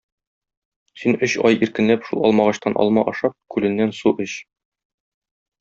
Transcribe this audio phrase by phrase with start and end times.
[1.01, 4.39] Син өч ай иркенләп шул алмагачтан алма ашап, күленнән су эч.